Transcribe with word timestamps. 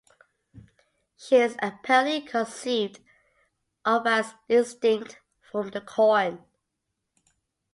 She 1.15 1.35
is 1.35 1.55
apparently 1.61 2.21
conceived 2.21 3.01
of 3.85 4.07
as 4.07 4.33
distinct 4.49 5.19
from 5.41 5.69
the 5.69 5.81
corn. 5.81 6.43